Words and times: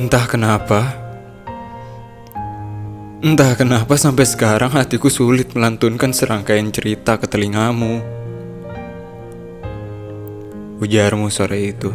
Entah 0.00 0.24
kenapa, 0.24 0.96
entah 3.20 3.52
kenapa 3.52 4.00
sampai 4.00 4.24
sekarang 4.24 4.72
hatiku 4.72 5.12
sulit 5.12 5.52
melantunkan 5.52 6.16
serangkaian 6.16 6.72
cerita 6.72 7.20
ke 7.20 7.28
telingamu. 7.28 8.00
Ujarmu 10.80 11.28
sore 11.28 11.68
itu. 11.68 11.92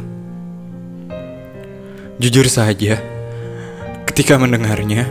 Jujur 2.21 2.45
saja, 2.45 3.01
ketika 4.05 4.37
mendengarnya, 4.37 5.09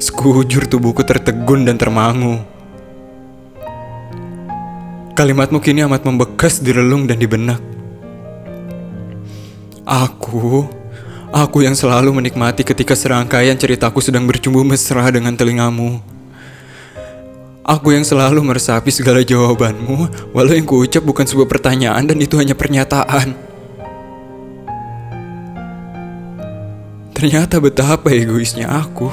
sekujur 0.00 0.64
tubuhku 0.64 1.04
tertegun 1.04 1.68
dan 1.68 1.76
termangu. 1.76 2.48
Kalimatmu 5.12 5.60
kini 5.60 5.84
amat 5.84 6.00
membekas 6.08 6.64
di 6.64 6.72
relung 6.72 7.04
dan 7.04 7.20
di 7.20 7.28
benak. 7.28 7.60
Aku, 9.84 10.77
aku 11.32 11.64
yang 11.64 11.76
selalu 11.76 12.12
menikmati 12.12 12.64
ketika 12.64 12.96
serangkaian 12.96 13.56
ceritaku 13.56 14.00
sedang 14.00 14.24
bercumbu 14.24 14.64
mesra 14.64 15.08
dengan 15.12 15.36
telingamu. 15.36 16.00
Aku 17.68 17.92
yang 17.92 18.00
selalu 18.00 18.40
meresapi 18.40 18.88
segala 18.88 19.20
jawabanmu, 19.20 20.32
walau 20.32 20.56
yang 20.56 20.64
kuucap 20.64 21.04
bukan 21.04 21.28
sebuah 21.28 21.44
pertanyaan 21.44 22.00
dan 22.00 22.16
itu 22.16 22.40
hanya 22.40 22.56
pernyataan. 22.56 23.36
Ternyata 27.12 27.60
betapa 27.60 28.08
egoisnya 28.08 28.72
aku. 28.72 29.12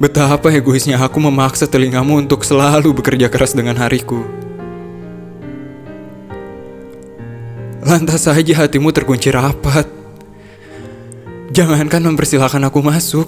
Betapa 0.00 0.48
egoisnya 0.48 0.96
aku 0.96 1.20
memaksa 1.20 1.68
telingamu 1.68 2.16
untuk 2.24 2.40
selalu 2.40 2.96
bekerja 2.96 3.28
keras 3.28 3.52
dengan 3.52 3.76
hariku. 3.76 4.39
Lantas 7.90 8.22
saja 8.22 8.54
hatimu 8.54 8.94
terkunci 8.94 9.34
rapat. 9.34 9.82
Jangankan 11.50 12.06
mempersilahkan 12.06 12.62
aku 12.70 12.86
masuk. 12.86 13.26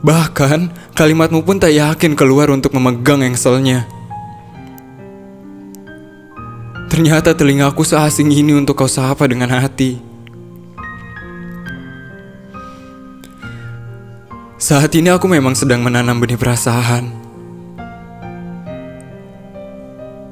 Bahkan 0.00 0.72
kalimatmu 0.96 1.44
pun 1.44 1.60
tak 1.60 1.76
yakin 1.76 2.16
keluar 2.16 2.48
untuk 2.48 2.72
memegang 2.72 3.20
engselnya. 3.20 3.84
Ternyata 6.88 7.36
telingaku 7.36 7.84
seasing 7.84 8.32
ini 8.32 8.56
untuk 8.56 8.80
kau 8.80 8.88
sapa 8.88 9.28
dengan 9.28 9.52
hati. 9.52 10.00
Saat 14.56 14.96
ini 14.96 15.12
aku 15.12 15.28
memang 15.28 15.52
sedang 15.52 15.84
menanam 15.84 16.16
benih 16.16 16.40
perasaan. 16.40 17.12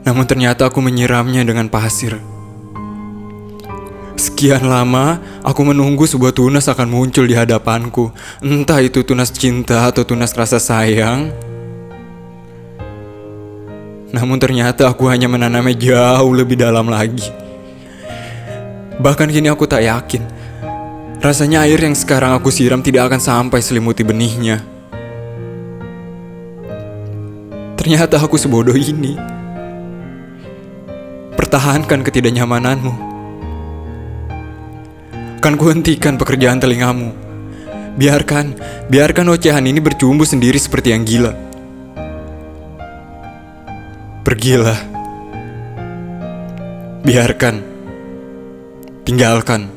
Namun 0.09 0.25
ternyata 0.25 0.65
aku 0.73 0.81
menyiramnya 0.81 1.45
dengan 1.45 1.69
pasir. 1.69 2.38
Sekian 4.39 4.71
lama, 4.71 5.19
aku 5.43 5.67
menunggu 5.67 6.07
sebuah 6.07 6.31
tunas 6.31 6.71
akan 6.71 6.87
muncul 6.87 7.27
di 7.27 7.35
hadapanku. 7.35 8.15
Entah 8.39 8.79
itu 8.79 9.03
tunas 9.03 9.35
cinta 9.35 9.91
atau 9.91 10.07
tunas 10.07 10.31
rasa 10.31 10.63
sayang. 10.63 11.35
Namun 14.15 14.39
ternyata 14.39 14.87
aku 14.87 15.11
hanya 15.11 15.27
menanamnya 15.27 15.75
jauh 15.75 16.31
lebih 16.31 16.55
dalam 16.55 16.87
lagi. 16.87 17.27
Bahkan 19.03 19.27
kini 19.27 19.51
aku 19.51 19.67
tak 19.67 19.83
yakin. 19.83 20.23
Rasanya 21.19 21.67
air 21.67 21.83
yang 21.83 21.99
sekarang 21.99 22.31
aku 22.39 22.55
siram 22.55 22.79
tidak 22.79 23.11
akan 23.11 23.19
sampai 23.19 23.59
selimuti 23.59 24.07
benihnya. 24.07 24.63
Ternyata 27.75 28.23
aku 28.23 28.39
sebodoh 28.39 28.79
ini 28.79 29.19
pertahankan 31.35 32.07
ketidaknyamananmu. 32.07 33.08
Kan 35.39 35.55
kuhentikan 35.55 36.19
pekerjaan 36.19 36.59
telingamu. 36.59 37.15
Biarkan, 37.95 38.59
biarkan 38.91 39.31
ocehan 39.31 39.67
ini 39.71 39.79
bercumbu 39.79 40.27
sendiri 40.27 40.59
seperti 40.59 40.91
yang 40.91 41.07
gila. 41.07 41.31
Pergilah. 44.27 44.79
Biarkan. 47.07 47.63
Tinggalkan. 49.07 49.71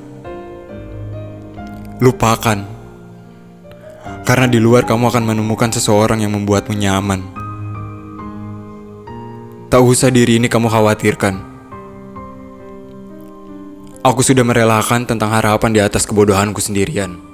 Lupakan. 2.01 2.59
Karena 4.25 4.47
di 4.49 4.57
luar 4.57 4.89
kamu 4.89 5.13
akan 5.13 5.23
menemukan 5.29 5.69
seseorang 5.69 6.25
yang 6.25 6.33
membuatmu 6.33 6.73
nyaman. 6.73 7.21
Tak 9.69 9.81
usah 9.81 10.09
diri 10.09 10.41
ini 10.41 10.49
kamu 10.49 10.73
khawatirkan. 10.73 11.50
Aku 14.01 14.25
sudah 14.25 14.41
merelakan 14.41 15.05
tentang 15.05 15.29
harapan 15.29 15.77
di 15.77 15.77
atas 15.77 16.09
kebodohanku 16.09 16.57
sendirian. 16.57 17.30